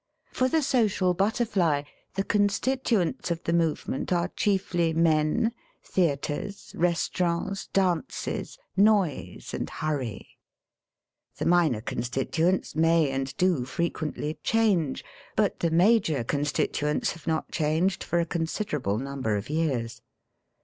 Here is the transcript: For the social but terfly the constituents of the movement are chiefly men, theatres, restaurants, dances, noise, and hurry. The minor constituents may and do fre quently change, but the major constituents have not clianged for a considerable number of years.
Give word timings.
For 0.31 0.47
the 0.49 0.63
social 0.63 1.13
but 1.13 1.35
terfly 1.35 1.85
the 2.15 2.23
constituents 2.23 3.29
of 3.29 3.43
the 3.43 3.53
movement 3.53 4.11
are 4.11 4.29
chiefly 4.29 4.93
men, 4.93 5.51
theatres, 5.83 6.73
restaurants, 6.75 7.67
dances, 7.67 8.57
noise, 8.75 9.53
and 9.53 9.69
hurry. 9.69 10.39
The 11.37 11.45
minor 11.45 11.81
constituents 11.81 12.75
may 12.75 13.11
and 13.11 13.37
do 13.37 13.63
fre 13.65 13.83
quently 13.93 14.37
change, 14.41 15.05
but 15.35 15.59
the 15.59 15.69
major 15.69 16.23
constituents 16.23 17.11
have 17.11 17.27
not 17.27 17.51
clianged 17.51 18.03
for 18.03 18.19
a 18.19 18.25
considerable 18.25 18.97
number 18.97 19.35
of 19.35 19.51
years. 19.51 20.01